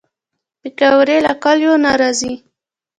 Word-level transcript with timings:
پکورې 0.61 1.17
له 1.25 1.33
کلیو 1.43 1.73
نه 1.83 1.91
راځي 1.99 2.33